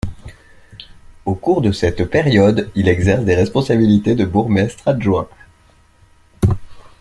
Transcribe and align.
Au 1.27 1.35
cours 1.35 1.61
de 1.61 1.71
cette 1.71 2.05
période, 2.05 2.71
il 2.73 2.87
exerce 2.87 3.23
des 3.23 3.35
responsabilités 3.35 4.15
de 4.15 4.25
bourgmestre 4.25 4.87
adjoint. 4.87 5.27